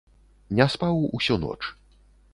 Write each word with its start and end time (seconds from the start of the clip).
Не 0.59 0.67
спаў 0.75 1.05
усю 1.19 1.39
ноч. 1.47 1.59